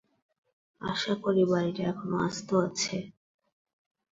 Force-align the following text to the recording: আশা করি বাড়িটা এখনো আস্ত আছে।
আশা 0.81 1.13
করি 1.23 1.43
বাড়িটা 1.45 1.81
এখনো 1.91 2.15
আস্ত 2.27 2.49
আছে। 2.65 2.97